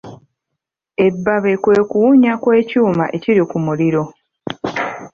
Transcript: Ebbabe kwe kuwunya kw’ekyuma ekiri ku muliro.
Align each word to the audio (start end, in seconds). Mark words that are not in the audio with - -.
Ebbabe 1.07 1.51
kwe 1.63 1.77
kuwunya 1.89 2.33
kw’ekyuma 2.41 3.05
ekiri 3.15 3.43
ku 3.49 3.57
muliro. 3.65 4.03